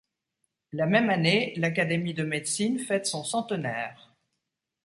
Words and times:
La 0.71 0.87
même 0.87 1.11
année, 1.11 1.53
l'Académie 1.57 2.15
de 2.15 2.23
médecine 2.23 2.79
fête 2.79 3.05
son 3.05 3.23
centenaire. 3.23 4.15